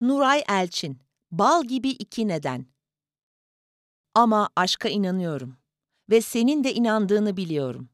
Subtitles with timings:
[0.00, 0.98] Nuray Elçin,
[1.30, 2.66] Bal gibi iki neden.
[4.14, 5.56] Ama aşka inanıyorum
[6.10, 7.88] ve senin de inandığını biliyorum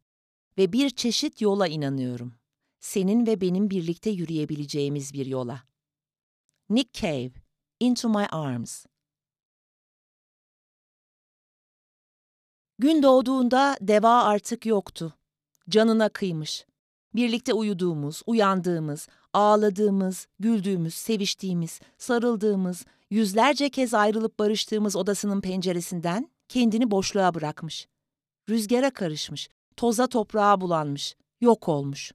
[0.59, 2.35] ve bir çeşit yola inanıyorum.
[2.81, 5.63] Senin ve benim birlikte yürüyebileceğimiz bir yola.
[6.71, 7.33] Nick Cave,
[7.81, 8.87] Into My Arms.
[12.79, 15.19] Gün doğduğunda deva artık yoktu.
[15.69, 16.67] Canına kıymış.
[17.17, 27.35] Birlikte uyuduğumuz, uyandığımız, ağladığımız, güldüğümüz, seviştiğimiz, sarıldığımız, yüzlerce kez ayrılıp barıştığımız odasının penceresinden kendini boşluğa
[27.35, 27.87] bırakmış.
[28.49, 32.13] Rüzgara karışmış, toza toprağa bulanmış, yok olmuş.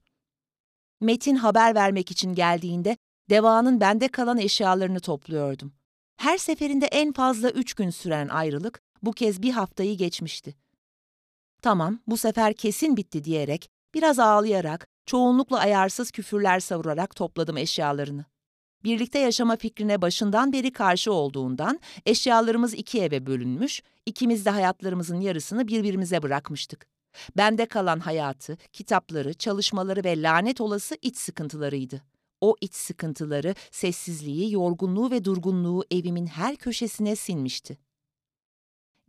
[1.00, 2.98] Metin haber vermek için geldiğinde
[3.30, 5.73] devanın bende kalan eşyalarını topluyordum.
[6.18, 10.56] Her seferinde en fazla üç gün süren ayrılık bu kez bir haftayı geçmişti.
[11.62, 18.26] Tamam, bu sefer kesin bitti diyerek, biraz ağlayarak, çoğunlukla ayarsız küfürler savurarak topladım eşyalarını.
[18.84, 25.67] Birlikte yaşama fikrine başından beri karşı olduğundan eşyalarımız iki eve bölünmüş, ikimiz de hayatlarımızın yarısını
[25.67, 26.88] birbirimize bırakmıştık.
[27.38, 32.02] Bende kalan hayatı, kitapları, çalışmaları ve lanet olası iç sıkıntılarıydı.
[32.42, 37.78] O iç sıkıntıları, sessizliği, yorgunluğu ve durgunluğu evimin her köşesine sinmişti.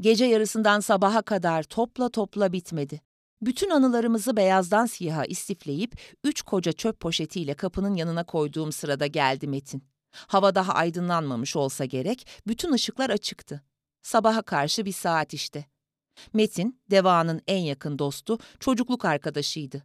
[0.01, 3.01] Gece yarısından sabaha kadar topla topla bitmedi.
[3.43, 9.85] Bütün anılarımızı beyazdan siyaha istifleyip üç koca çöp poşetiyle kapının yanına koyduğum sırada geldi Metin.
[10.13, 13.63] Hava daha aydınlanmamış olsa gerek, bütün ışıklar açıktı.
[14.03, 15.65] Sabaha karşı bir saat işte.
[16.33, 19.83] Metin, Deva'nın en yakın dostu, çocukluk arkadaşıydı.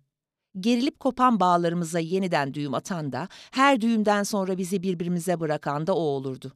[0.60, 6.00] Gerilip kopan bağlarımıza yeniden düğüm atan da, her düğümden sonra bizi birbirimize bırakan da o
[6.00, 6.54] olurdu.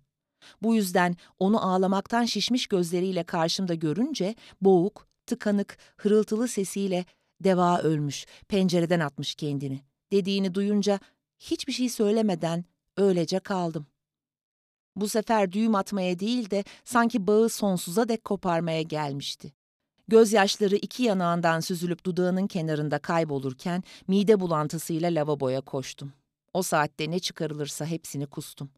[0.61, 7.05] Bu yüzden onu ağlamaktan şişmiş gözleriyle karşımda görünce boğuk, tıkanık, hırıltılı sesiyle
[7.43, 10.99] deva ölmüş, pencereden atmış kendini dediğini duyunca
[11.39, 12.65] hiçbir şey söylemeden
[12.97, 13.85] öylece kaldım.
[14.95, 19.53] Bu sefer düğüm atmaya değil de sanki bağı sonsuza dek koparmaya gelmişti.
[20.07, 26.13] Gözyaşları iki yanağından süzülüp dudağının kenarında kaybolurken mide bulantısıyla lavaboya koştum.
[26.53, 28.69] O saatte ne çıkarılırsa hepsini kustum.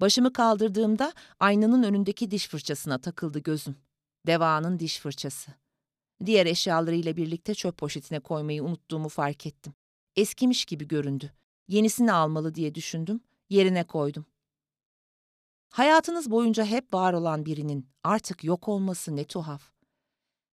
[0.00, 3.76] Başımı kaldırdığımda aynanın önündeki diş fırçasına takıldı gözüm.
[4.26, 5.61] Deva'nın diş fırçası.
[6.26, 9.74] Diğer eşyalarıyla birlikte çöp poşetine koymayı unuttuğumu fark ettim.
[10.16, 11.32] Eskimiş gibi göründü.
[11.68, 14.26] Yenisini almalı diye düşündüm, yerine koydum.
[15.68, 19.72] Hayatınız boyunca hep var olan birinin artık yok olması ne tuhaf.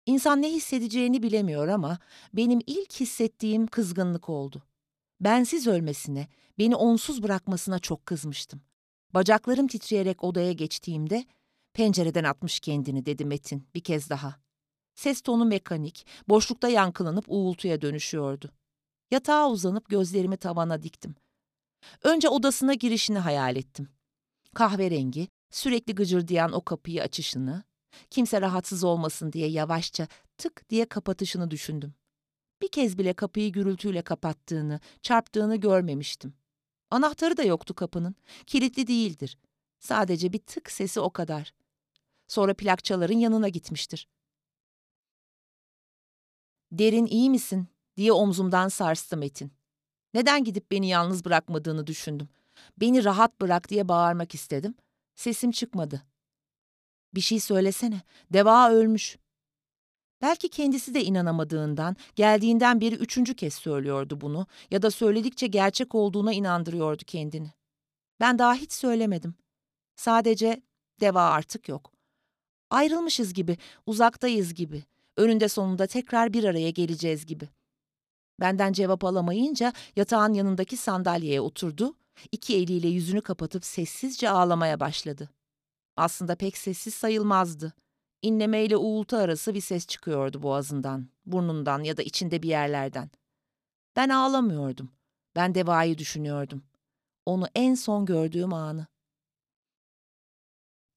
[0.06, 1.98] İnsan ne hissedeceğini bilemiyor ama
[2.32, 4.62] benim ilk hissettiğim kızgınlık oldu.
[5.20, 6.28] Bensiz ölmesine,
[6.58, 8.60] beni onsuz bırakmasına çok kızmıştım.
[9.14, 11.24] Bacaklarım titreyerek odaya geçtiğimde,
[11.72, 14.45] pencereden atmış kendini dedi Metin bir kez daha.
[14.96, 18.52] Ses tonu mekanik, boşlukta yankılanıp uğultuya dönüşüyordu.
[19.10, 21.14] Yatağa uzanıp gözlerimi tavana diktim.
[22.02, 23.88] Önce odasına girişini hayal ettim.
[24.54, 27.64] Kahverengi, sürekli gıcırdayan o kapıyı açışını,
[28.10, 30.08] kimse rahatsız olmasın diye yavaşça
[30.38, 31.94] tık diye kapatışını düşündüm.
[32.62, 36.34] Bir kez bile kapıyı gürültüyle kapattığını, çarptığını görmemiştim.
[36.90, 38.14] Anahtarı da yoktu kapının.
[38.46, 39.38] Kilitli değildir.
[39.78, 41.54] Sadece bir tık sesi o kadar.
[42.28, 44.08] Sonra plakçaların yanına gitmiştir.
[46.78, 49.52] Derin iyi misin diye omzumdan sarstı Metin.
[50.14, 52.28] Neden gidip beni yalnız bırakmadığını düşündüm.
[52.76, 54.74] Beni rahat bırak diye bağırmak istedim.
[55.14, 56.02] Sesim çıkmadı.
[57.14, 58.02] Bir şey söylesene.
[58.32, 59.18] Deva ölmüş.
[60.22, 66.32] Belki kendisi de inanamadığından, geldiğinden beri üçüncü kez söylüyordu bunu ya da söyledikçe gerçek olduğuna
[66.32, 67.52] inandırıyordu kendini.
[68.20, 69.34] Ben daha hiç söylemedim.
[69.96, 70.62] Sadece
[71.00, 71.92] deva artık yok.
[72.70, 74.84] Ayrılmışız gibi, uzaktayız gibi,
[75.16, 77.48] önünde sonunda tekrar bir araya geleceğiz gibi.
[78.40, 81.96] Benden cevap alamayınca yatağın yanındaki sandalyeye oturdu,
[82.32, 85.30] iki eliyle yüzünü kapatıp sessizce ağlamaya başladı.
[85.96, 87.72] Aslında pek sessiz sayılmazdı.
[88.22, 93.10] İnleme ile uğultu arası bir ses çıkıyordu boğazından, burnundan ya da içinde bir yerlerden.
[93.96, 94.90] Ben ağlamıyordum.
[95.36, 96.64] Ben Deva'yı düşünüyordum.
[97.26, 98.86] Onu en son gördüğüm anı.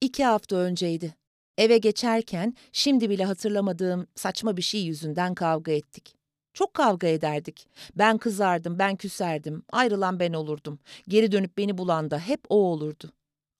[0.01, 1.15] İki hafta önceydi.
[1.59, 6.15] Eve geçerken şimdi bile hatırlamadığım saçma bir şey yüzünden kavga ettik.
[6.53, 7.67] Çok kavga ederdik.
[7.95, 9.63] Ben kızardım, ben küserdim.
[9.71, 10.79] Ayrılan ben olurdum.
[11.07, 13.11] Geri dönüp beni bulan da hep o olurdu.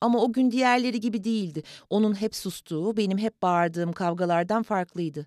[0.01, 1.63] Ama o gün diğerleri gibi değildi.
[1.89, 5.25] Onun hep sustuğu, benim hep bağırdığım kavgalardan farklıydı.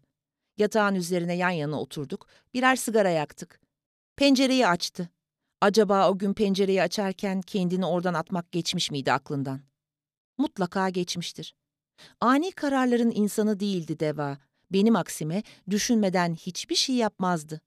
[0.58, 3.60] Yatağın üzerine yan yana oturduk, birer sigara yaktık.
[4.16, 5.08] Pencereyi açtı.
[5.60, 9.60] Acaba o gün pencereyi açarken kendini oradan atmak geçmiş miydi aklından?
[10.38, 11.54] Mutlaka geçmiştir.
[12.20, 14.38] Ani kararların insanı değildi Deva.
[14.70, 17.60] Benim aksime düşünmeden hiçbir şey yapmazdı.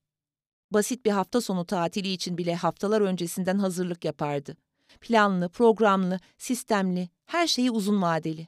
[0.71, 4.57] Basit bir hafta sonu tatili için bile haftalar öncesinden hazırlık yapardı.
[5.01, 8.47] Planlı, programlı, sistemli, her şeyi uzun vadeli.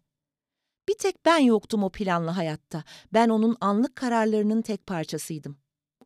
[0.90, 2.84] Bir tek ben yoktum o planlı hayatta.
[3.14, 5.58] Ben onun anlık kararlarının tek parçasıydım.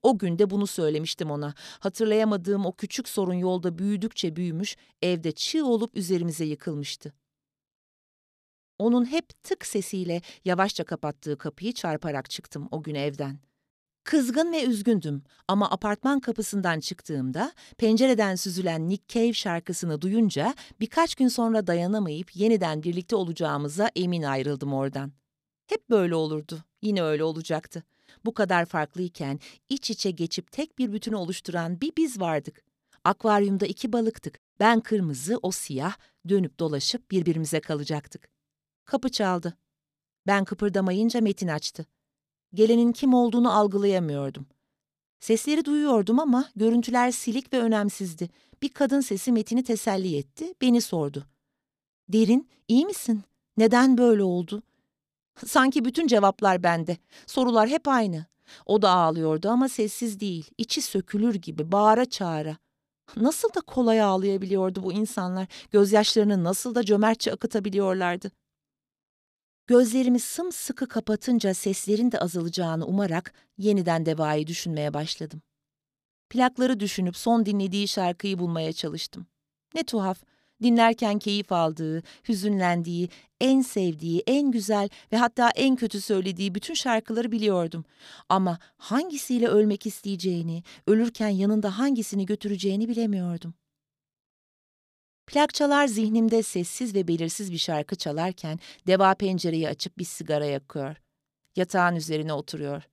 [0.03, 1.53] O günde bunu söylemiştim ona.
[1.79, 7.13] Hatırlayamadığım o küçük sorun yolda büyüdükçe büyümüş, evde çığ olup üzerimize yıkılmıştı.
[8.81, 13.39] Onun hep tık sesiyle yavaşça kapattığı kapıyı çarparak çıktım o gün evden.
[14.04, 21.28] Kızgın ve üzgündüm ama apartman kapısından çıktığımda pencereden süzülen Nick Cave şarkısını duyunca birkaç gün
[21.28, 25.12] sonra dayanamayıp yeniden birlikte olacağımıza emin ayrıldım oradan.
[25.68, 27.83] Hep böyle olurdu, yine öyle olacaktı.
[28.25, 29.39] Bu kadar farklıyken
[29.69, 32.63] iç içe geçip tek bir bütünü oluşturan bir biz vardık.
[33.04, 34.39] Akvaryumda iki balıktık.
[34.60, 35.94] Ben kırmızı, o siyah,
[36.30, 38.41] dönüp dolaşıp birbirimize kalacaktık.
[38.92, 39.58] Kapı çaldı.
[40.28, 41.86] Ben kıpırdamayınca Metin açtı.
[42.54, 44.46] Gelenin kim olduğunu algılayamıyordum.
[45.20, 48.30] Sesleri duyuyordum ama görüntüler silik ve önemsizdi.
[48.62, 51.26] Bir kadın sesi Metin'i teselli etti, beni sordu.
[52.10, 53.24] Derin, iyi misin?
[53.58, 54.64] Neden böyle oldu?
[55.46, 56.98] Sanki bütün cevaplar bende.
[57.28, 58.26] Sorular hep aynı.
[58.66, 62.58] O da ağlıyordu ama sessiz değil, içi sökülür gibi, bağıra çağıra.
[63.16, 68.32] Nasıl da kolay ağlayabiliyordu bu insanlar, gözyaşlarını nasıl da cömertçe akıtabiliyorlardı.
[69.71, 75.41] Gözlerimi sımsıkı kapatınca seslerin de azalacağını umarak yeniden devayı düşünmeye başladım.
[76.29, 79.27] Plakları düşünüp son dinlediği şarkıyı bulmaya çalıştım.
[79.75, 80.23] Ne tuhaf,
[80.63, 83.09] dinlerken keyif aldığı, hüzünlendiği,
[83.41, 87.85] en sevdiği, en güzel ve hatta en kötü söylediği bütün şarkıları biliyordum.
[88.29, 93.53] Ama hangisiyle ölmek isteyeceğini, ölürken yanında hangisini götüreceğini bilemiyordum.
[95.31, 100.95] Plakçalar zihnimde sessiz ve belirsiz bir şarkı çalarken deva pencereyi açıp bir sigara yakıyor.
[101.56, 102.83] Yatağın üzerine oturuyor.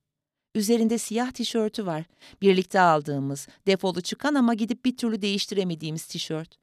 [0.55, 2.03] Üzerinde siyah tişörtü var.
[2.41, 6.55] Birlikte aldığımız, defolu çıkan ama gidip bir türlü değiştiremediğimiz tişört.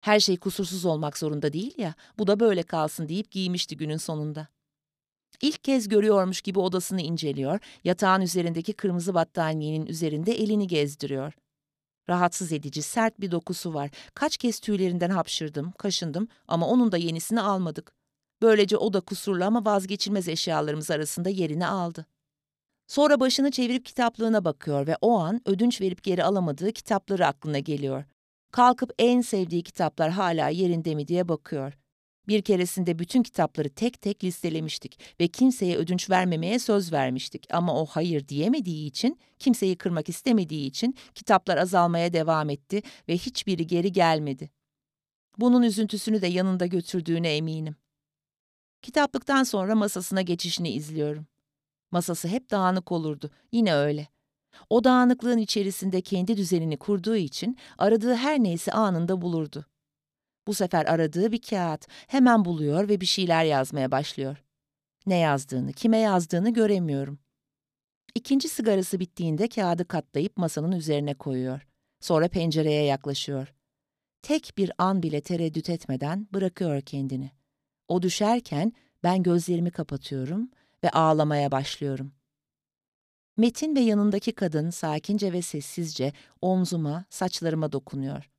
[0.00, 4.48] Her şey kusursuz olmak zorunda değil ya, bu da böyle kalsın deyip giymişti günün sonunda.
[5.40, 11.32] İlk kez görüyormuş gibi odasını inceliyor, yatağın üzerindeki kırmızı battaniyenin üzerinde elini gezdiriyor.
[12.08, 13.90] Rahatsız edici, sert bir dokusu var.
[14.14, 17.92] Kaç kez tüylerinden hapşırdım, kaşındım ama onun da yenisini almadık.
[18.42, 22.06] Böylece o da kusurlu ama vazgeçilmez eşyalarımız arasında yerini aldı.
[22.86, 28.04] Sonra başını çevirip kitaplığına bakıyor ve o an ödünç verip geri alamadığı kitapları aklına geliyor.
[28.52, 31.78] Kalkıp en sevdiği kitaplar hala yerinde mi diye bakıyor.
[32.28, 37.86] Bir keresinde bütün kitapları tek tek listelemiştik ve kimseye ödünç vermemeye söz vermiştik ama o
[37.86, 44.50] hayır diyemediği için, kimseyi kırmak istemediği için kitaplar azalmaya devam etti ve hiçbiri geri gelmedi.
[45.38, 47.76] Bunun üzüntüsünü de yanında götürdüğüne eminim.
[48.82, 51.26] Kitaplıktan sonra masasına geçişini izliyorum.
[51.90, 54.08] Masası hep dağınık olurdu, yine öyle.
[54.70, 59.66] O dağınıklığın içerisinde kendi düzenini kurduğu için aradığı her neyse anında bulurdu.
[60.46, 61.86] Bu sefer aradığı bir kağıt.
[62.06, 64.44] Hemen buluyor ve bir şeyler yazmaya başlıyor.
[65.06, 67.18] Ne yazdığını, kime yazdığını göremiyorum.
[68.14, 71.66] İkinci sigarası bittiğinde kağıdı katlayıp masanın üzerine koyuyor.
[72.00, 73.54] Sonra pencereye yaklaşıyor.
[74.22, 77.30] Tek bir an bile tereddüt etmeden bırakıyor kendini.
[77.88, 78.72] O düşerken
[79.02, 80.50] ben gözlerimi kapatıyorum
[80.84, 82.12] ve ağlamaya başlıyorum.
[83.36, 88.30] Metin ve yanındaki kadın sakince ve sessizce omzuma, saçlarıma dokunuyor.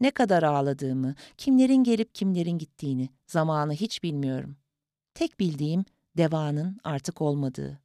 [0.00, 4.56] Ne kadar ağladığımı, kimlerin gelip kimlerin gittiğini, zamanı hiç bilmiyorum.
[5.14, 5.84] Tek bildiğim
[6.16, 7.80] devanın artık olmadığı.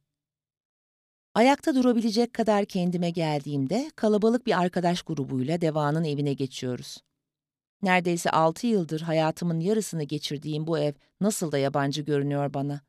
[1.34, 6.98] Ayakta durabilecek kadar kendime geldiğimde kalabalık bir arkadaş grubuyla devanın evine geçiyoruz.
[7.82, 12.80] Neredeyse altı yıldır hayatımın yarısını geçirdiğim bu ev nasıl da yabancı görünüyor bana.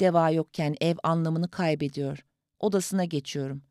[0.00, 2.24] Deva yokken ev anlamını kaybediyor.
[2.60, 3.62] Odasına geçiyorum.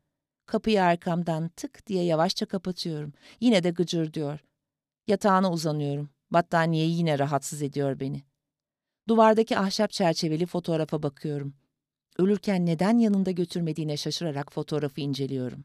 [0.46, 3.12] Kapıyı arkamdan tık diye yavaşça kapatıyorum.
[3.40, 4.40] Yine de gıcır diyor.
[5.06, 6.10] Yatağına uzanıyorum.
[6.30, 8.22] Battaniye yine rahatsız ediyor beni.
[9.08, 11.54] Duvardaki ahşap çerçeveli fotoğrafa bakıyorum.
[12.18, 15.64] Ölürken neden yanında götürmediğine şaşırarak fotoğrafı inceliyorum.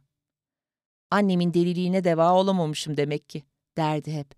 [1.12, 3.44] Annemin deliliğine deva olamamışım demek ki,
[3.78, 4.36] derdi hep.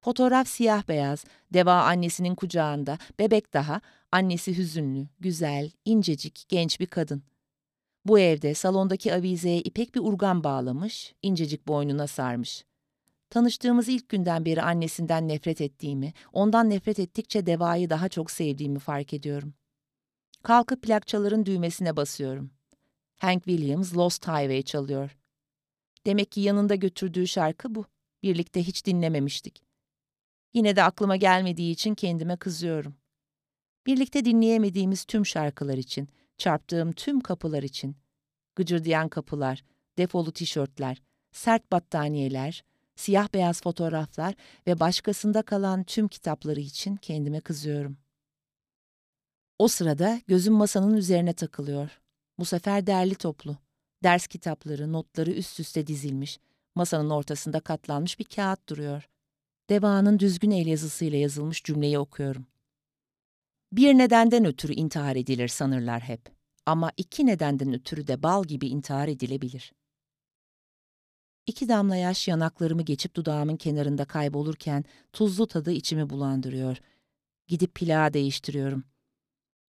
[0.00, 3.80] Fotoğraf siyah beyaz, deva annesinin kucağında, bebek daha,
[4.12, 7.22] annesi hüzünlü, güzel, incecik, genç bir kadın.
[8.04, 12.64] Bu evde salondaki avizeye ipek bir urgan bağlamış, incecik boynuna sarmış.
[13.30, 19.14] Tanıştığımız ilk günden beri annesinden nefret ettiğimi, ondan nefret ettikçe devayı daha çok sevdiğimi fark
[19.14, 19.54] ediyorum.
[20.42, 22.50] Kalkıp plakçaların düğmesine basıyorum.
[23.16, 25.16] Hank Williams Lost Highway çalıyor.
[26.06, 27.86] Demek ki yanında götürdüğü şarkı bu.
[28.22, 29.62] Birlikte hiç dinlememiştik.
[30.54, 32.96] Yine de aklıma gelmediği için kendime kızıyorum.
[33.86, 37.96] Birlikte dinleyemediğimiz tüm şarkılar için, çarptığım tüm kapılar için.
[38.56, 39.64] Gıcırdayan kapılar,
[39.98, 41.02] defolu tişörtler,
[41.32, 42.64] sert battaniyeler,
[42.96, 44.34] Siyah beyaz fotoğraflar
[44.66, 47.96] ve başkasında kalan tüm kitapları için kendime kızıyorum.
[49.58, 52.00] O sırada gözüm masanın üzerine takılıyor.
[52.38, 53.56] Bu sefer derli toplu.
[54.02, 56.38] Ders kitapları, notları üst üste dizilmiş.
[56.74, 59.08] Masanın ortasında katlanmış bir kağıt duruyor.
[59.70, 62.46] Deva'nın düzgün el yazısıyla yazılmış cümleyi okuyorum.
[63.72, 66.20] Bir nedenden ötürü intihar edilir sanırlar hep.
[66.66, 69.72] Ama iki nedenden ötürü de bal gibi intihar edilebilir.
[71.46, 76.76] İki damla yaş yanaklarımı geçip dudağımın kenarında kaybolurken tuzlu tadı içimi bulandırıyor.
[77.46, 78.84] Gidip plağı değiştiriyorum.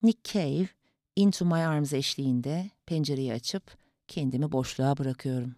[0.04, 0.68] Nick Cave,
[1.16, 5.56] Into My Arms eşliğinde pencereyi açıp kendimi boşluğa bırakıyorum.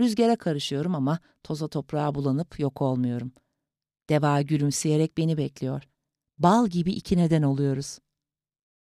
[0.00, 3.32] Rüzgara karışıyorum ama toza toprağa bulanıp yok olmuyorum.
[4.08, 5.82] Deva gülümseyerek beni bekliyor.
[6.38, 7.98] Bal gibi iki neden oluyoruz.